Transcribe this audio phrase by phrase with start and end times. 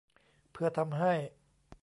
[0.51, 1.13] เพื่อทำให้